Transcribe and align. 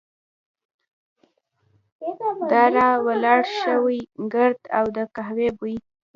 د 2.49 2.51
را 2.75 2.89
ولاړ 3.07 3.41
شوي 3.61 3.99
ګرد 4.33 4.61
او 4.77 4.85
د 4.95 4.97
قهوې 5.15 5.49
بوی. 5.57 5.75